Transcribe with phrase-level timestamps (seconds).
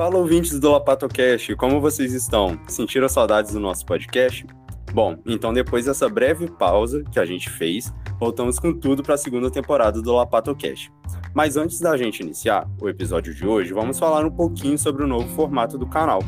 [0.00, 2.58] Fala ouvintes do LapatoCast, como vocês estão?
[2.66, 4.46] Sentiram saudades do nosso podcast?
[4.94, 9.18] Bom, então depois dessa breve pausa que a gente fez, voltamos com tudo para a
[9.18, 10.90] segunda temporada do LapatoCast.
[11.34, 15.06] Mas antes da gente iniciar o episódio de hoje, vamos falar um pouquinho sobre o
[15.06, 16.22] novo formato do canal.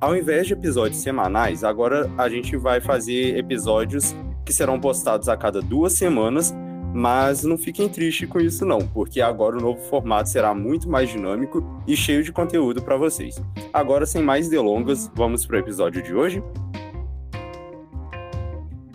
[0.00, 5.36] Ao invés de episódios semanais, agora a gente vai fazer episódios que serão postados a
[5.36, 6.52] cada duas semanas,
[6.96, 11.10] mas não fiquem tristes com isso não, porque agora o novo formato será muito mais
[11.10, 13.36] dinâmico e cheio de conteúdo para vocês.
[13.70, 16.42] Agora, sem mais delongas, vamos para o episódio de hoje?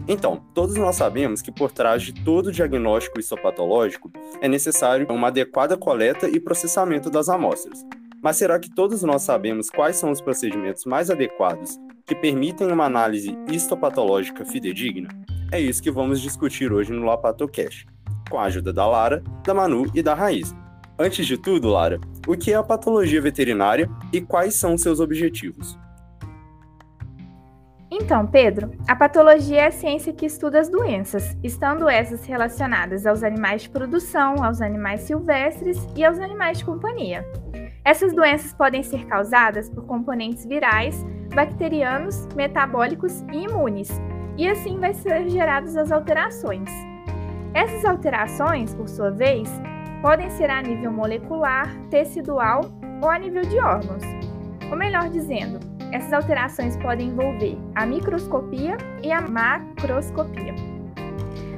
[0.07, 5.77] Então, todos nós sabemos que por trás de todo diagnóstico histopatológico é necessário uma adequada
[5.77, 7.85] coleta e processamento das amostras.
[8.19, 11.77] Mas será que todos nós sabemos quais são os procedimentos mais adequados
[12.11, 15.07] que permitem uma análise histopatológica fidedigna?
[15.49, 17.87] É isso que vamos discutir hoje no LaPatoCast,
[18.29, 20.53] com a ajuda da Lara, da Manu e da Raiz.
[20.99, 25.79] Antes de tudo, Lara, o que é a patologia veterinária e quais são seus objetivos?
[27.89, 33.23] Então, Pedro, a patologia é a ciência que estuda as doenças, estando essas relacionadas aos
[33.23, 37.25] animais de produção, aos animais silvestres e aos animais de companhia.
[37.83, 43.89] Essas doenças podem ser causadas por componentes virais, bacterianos, metabólicos e imunes,
[44.37, 46.69] e assim vai ser geradas as alterações.
[47.53, 49.49] Essas alterações, por sua vez,
[50.01, 52.61] podem ser a nível molecular, tecidual
[53.01, 54.03] ou a nível de órgãos.
[54.69, 55.59] Ou melhor dizendo,
[55.91, 60.55] essas alterações podem envolver a microscopia e a macroscopia.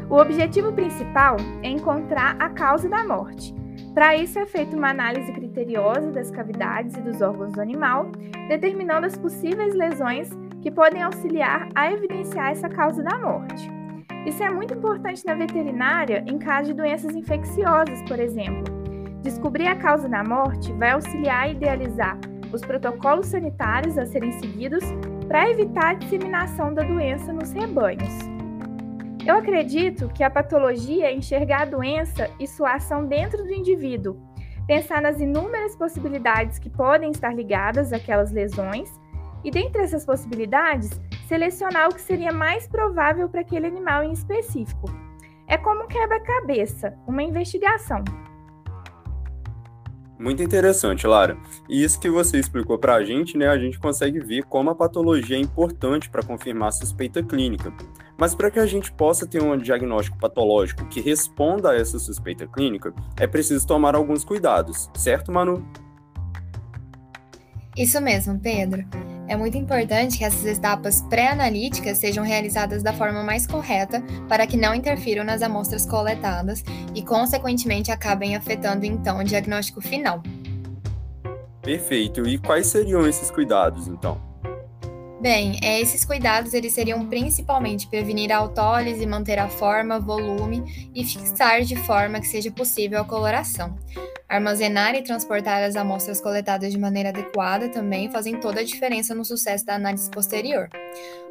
[0.09, 3.62] O objetivo principal é encontrar a causa da morte
[3.93, 8.11] para isso é feita uma análise criteriosa das cavidades e dos órgãos do animal,
[8.47, 10.29] determinando as possíveis lesões
[10.61, 13.69] que podem auxiliar a evidenciar essa causa da morte.
[14.25, 18.63] Isso é muito importante na veterinária em caso de doenças infecciosas, por exemplo.
[19.21, 22.17] Descobrir a causa da morte vai auxiliar a idealizar
[22.51, 24.83] os protocolos sanitários a serem seguidos
[25.27, 28.32] para evitar a disseminação da doença nos rebanhos.
[29.25, 34.17] Eu acredito que a patologia é enxergar a doença e sua ação dentro do indivíduo,
[34.67, 38.91] pensar nas inúmeras possibilidades que podem estar ligadas àquelas lesões
[39.41, 40.89] e, dentre essas possibilidades,
[41.25, 44.87] selecionar o que seria mais provável para aquele animal em específico.
[45.47, 48.03] É como um quebra-cabeça, uma investigação.
[50.19, 51.37] Muito interessante, Lara.
[51.69, 54.75] E isso que você explicou para a gente, né, a gente consegue ver como a
[54.75, 57.73] patologia é importante para confirmar a suspeita clínica.
[58.17, 62.47] Mas para que a gente possa ter um diagnóstico patológico que responda a essa suspeita
[62.47, 65.65] clínica, é preciso tomar alguns cuidados, certo, Manu?
[67.75, 68.85] Isso mesmo, Pedro.
[69.27, 74.57] É muito importante que essas etapas pré-analíticas sejam realizadas da forma mais correta para que
[74.57, 76.63] não interfiram nas amostras coletadas
[76.93, 80.21] e, consequentemente, acabem afetando então o diagnóstico final.
[81.63, 82.27] Perfeito.
[82.27, 84.32] E quais seriam esses cuidados, então?
[85.23, 91.05] Bem, é, esses cuidados eles seriam principalmente prevenir a autólise, manter a forma, volume e
[91.05, 93.73] fixar de forma que seja possível a coloração.
[94.27, 99.23] Armazenar e transportar as amostras coletadas de maneira adequada também fazem toda a diferença no
[99.23, 100.67] sucesso da análise posterior.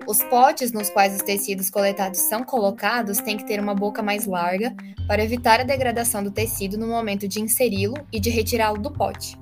[0.07, 4.25] Os potes nos quais os tecidos coletados são colocados têm que ter uma boca mais
[4.25, 4.75] larga
[5.07, 9.42] para evitar a degradação do tecido no momento de inseri-lo e de retirá-lo do pote.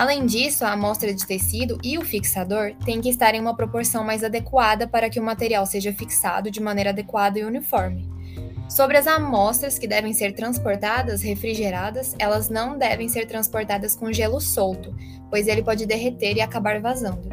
[0.00, 4.02] Além disso, a amostra de tecido e o fixador têm que estar em uma proporção
[4.02, 8.08] mais adequada para que o material seja fixado de maneira adequada e uniforme.
[8.66, 14.40] Sobre as amostras que devem ser transportadas refrigeradas, elas não devem ser transportadas com gelo
[14.40, 14.96] solto,
[15.28, 17.28] pois ele pode derreter e acabar vazando.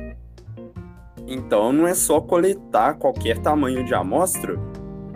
[1.25, 4.59] Então não é só coletar qualquer tamanho de amostra?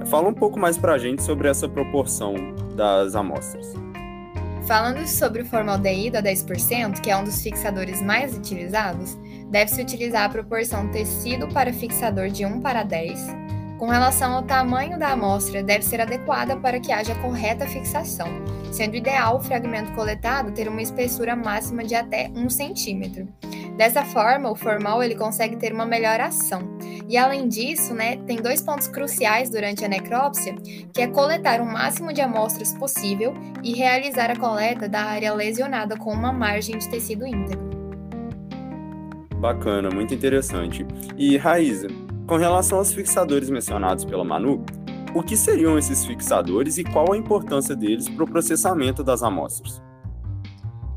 [0.06, 2.34] Fala um pouco mais para a gente sobre essa proporção
[2.78, 3.91] das amostras.
[4.67, 9.17] Falando sobre o formaldeído a 10%, que é um dos fixadores mais utilizados,
[9.49, 13.41] deve-se utilizar a proporção tecido para fixador de 1 para 10.
[13.79, 18.28] Com relação ao tamanho da amostra, deve ser adequada para que haja correta fixação,
[18.72, 23.28] sendo ideal o fragmento coletado ter uma espessura máxima de até 1 centímetro.
[23.75, 26.78] Dessa forma, o formal ele consegue ter uma melhor ação.
[27.11, 30.55] E além disso, né, tem dois pontos cruciais durante a necrópsia,
[30.93, 35.97] que é coletar o máximo de amostras possível e realizar a coleta da área lesionada
[35.97, 37.69] com uma margem de tecido íntegro.
[39.35, 40.87] Bacana, muito interessante.
[41.17, 41.90] E Raíza,
[42.25, 44.64] com relação aos fixadores mencionados pela Manu,
[45.14, 49.81] o que seriam esses fixadores e qual a importância deles para o processamento das amostras?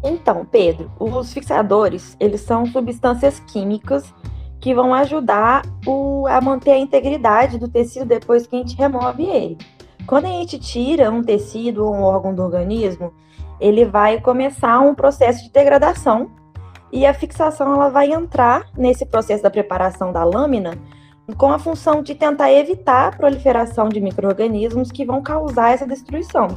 [0.05, 4.15] Então, Pedro, os fixadores, eles são substâncias químicas
[4.65, 9.23] que vão ajudar o, a manter a integridade do tecido depois que a gente remove
[9.23, 9.59] ele.
[10.07, 13.13] Quando a gente tira um tecido ou um órgão do organismo,
[13.61, 16.31] ele vai começar um processo de degradação
[16.91, 20.79] e a fixação ela vai entrar nesse processo da preparação da lâmina
[21.37, 26.49] com a função de tentar evitar a proliferação de micro-organismos que vão causar essa destruição.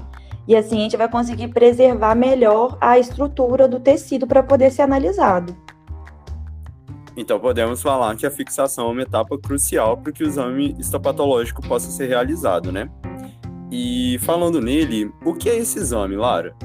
[0.47, 4.83] E assim a gente vai conseguir preservar melhor a estrutura do tecido para poder ser
[4.83, 5.53] analisado.
[7.17, 11.67] Então podemos falar que a fixação é uma etapa crucial para que o exame histopatológico
[11.67, 12.87] possa ser realizado, né?
[13.71, 16.55] E falando nele, o que é esse exame, Lara?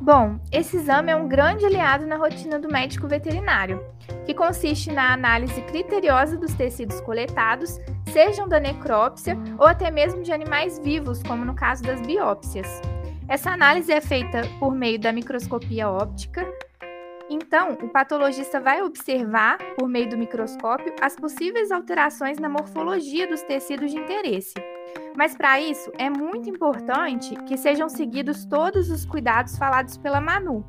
[0.00, 3.84] Bom, esse exame é um grande aliado na rotina do médico veterinário,
[4.24, 7.78] que consiste na análise criteriosa dos tecidos coletados,
[8.12, 12.80] sejam da necrópsia ou até mesmo de animais vivos, como no caso das biópsias.
[13.28, 16.46] Essa análise é feita por meio da microscopia óptica.
[17.32, 23.40] Então, o patologista vai observar, por meio do microscópio, as possíveis alterações na morfologia dos
[23.42, 24.54] tecidos de interesse.
[25.16, 30.64] Mas para isso é muito importante que sejam seguidos todos os cuidados falados pela Manu.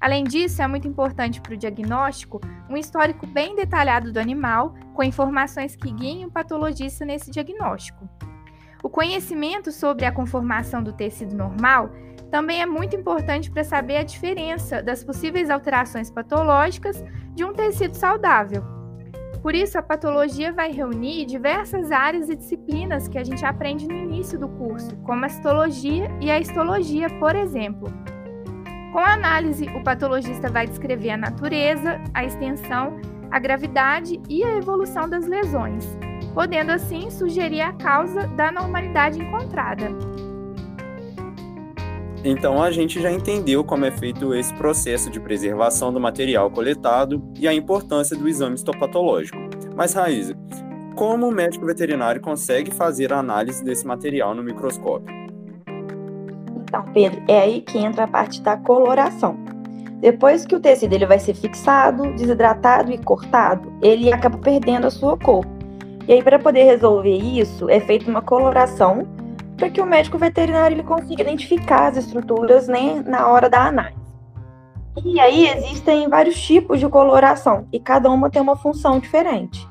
[0.00, 2.40] Além disso, é muito importante para o diagnóstico
[2.70, 8.08] um histórico bem detalhado do animal, com informações que guiem o patologista nesse diagnóstico.
[8.84, 11.90] O conhecimento sobre a conformação do tecido normal
[12.30, 17.02] também é muito importante para saber a diferença das possíveis alterações patológicas
[17.34, 18.62] de um tecido saudável,
[19.44, 23.94] por isso, a patologia vai reunir diversas áreas e disciplinas que a gente aprende no
[23.94, 27.92] início do curso, como a citologia e a histologia, por exemplo.
[28.90, 32.98] Com a análise, o patologista vai descrever a natureza, a extensão,
[33.30, 35.94] a gravidade e a evolução das lesões,
[36.34, 39.88] podendo assim sugerir a causa da normalidade encontrada.
[42.24, 47.22] Então a gente já entendeu como é feito esse processo de preservação do material coletado
[47.38, 49.38] e a importância do exame histopatológico.
[49.76, 50.34] Mas Raíza,
[50.96, 55.14] como o médico veterinário consegue fazer a análise desse material no microscópio?
[56.56, 59.36] Então, Pedro, é aí que entra a parte da coloração.
[60.00, 64.90] Depois que o tecido ele vai ser fixado, desidratado e cortado, ele acaba perdendo a
[64.90, 65.44] sua cor.
[66.06, 69.06] E aí, para poder resolver isso, é feita uma coloração
[69.56, 74.04] para que o médico veterinário ele consiga identificar as estruturas né, na hora da análise.
[75.04, 79.66] E aí existem vários tipos de coloração e cada uma tem uma função diferente.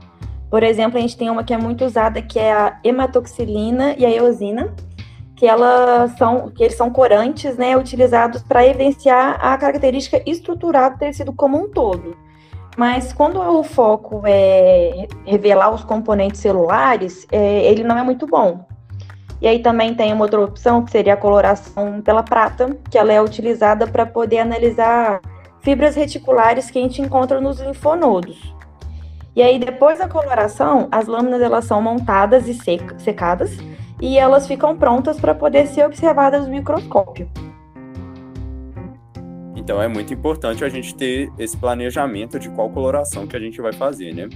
[0.49, 4.05] Por exemplo, a gente tem uma que é muito usada que é a hematoxilina e
[4.05, 4.73] a eosina,
[5.35, 10.97] que elas são que eles são corantes, né, utilizados para evidenciar a característica estrutural do
[10.97, 12.15] tecido como um todo.
[12.75, 18.65] Mas quando o foco é revelar os componentes celulares, é, ele não é muito bom.
[19.41, 23.11] E aí também tem uma outra opção, que seria a coloração pela prata, que ela
[23.11, 25.19] é utilizada para poder analisar
[25.59, 28.53] fibras reticulares que a gente encontra nos linfonodos.
[29.35, 32.53] E aí, depois da coloração, as lâminas elas são montadas e
[32.97, 33.57] secadas
[33.99, 37.27] e elas ficam prontas para poder ser observadas no microscópio.
[39.63, 43.61] Então é muito importante a gente ter esse planejamento de qual coloração que a gente
[43.61, 44.27] vai fazer, né?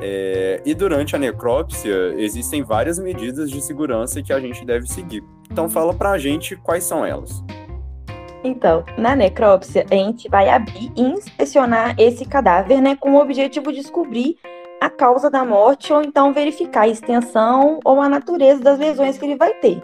[0.00, 5.24] É, e durante a necrópsia, existem várias medidas de segurança que a gente deve seguir.
[5.50, 7.42] Então, fala pra gente quais são elas.
[8.44, 13.72] Então, na necrópsia, a gente vai abrir e inspecionar esse cadáver, né, com o objetivo
[13.72, 14.36] de descobrir
[14.80, 19.24] a causa da morte ou então verificar a extensão ou a natureza das lesões que
[19.24, 19.82] ele vai ter.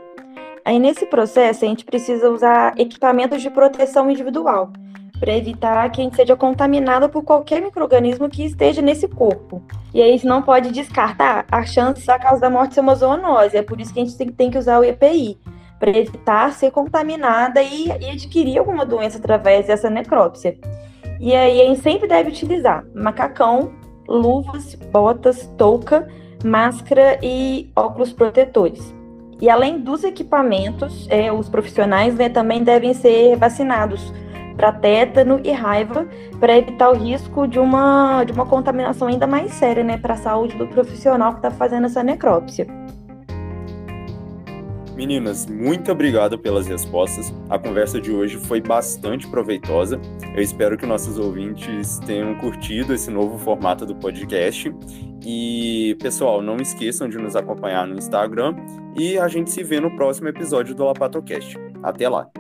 [0.65, 4.73] Aí, nesse processo, a gente precisa usar equipamentos de proteção individual
[5.19, 9.63] para evitar que a gente seja contaminado por qualquer microorganismo que esteja nesse corpo.
[9.95, 13.57] E aí não pode descartar a chance da causa da morte ser uma zoonose.
[13.57, 15.39] É por isso que a gente tem que usar o EPI,
[15.79, 20.57] para evitar ser contaminada e, e adquirir alguma doença através dessa necrópsia.
[21.21, 23.73] E aí a gente sempre deve utilizar macacão,
[24.09, 26.07] luvas, botas, touca,
[26.45, 28.95] máscara e óculos protetores.
[29.43, 34.15] E além dos equipamentos, é, os profissionais né, também devem ser vacinados
[34.57, 36.07] para tétano e raiva,
[36.39, 40.17] para evitar o risco de uma, de uma contaminação ainda mais séria né, para a
[40.17, 42.69] saúde do profissional que está fazendo essa necrópsia.
[44.95, 47.35] Meninas, muito obrigado pelas respostas.
[47.51, 50.01] A conversa de hoje foi bastante proveitosa.
[50.37, 54.73] Eu espero que nossos ouvintes tenham curtido esse novo formato do podcast.
[55.25, 58.57] E, pessoal, não esqueçam de nos acompanhar no Instagram
[58.97, 61.57] e a gente se vê no próximo episódio do Lapatocast.
[61.83, 62.31] Até lá!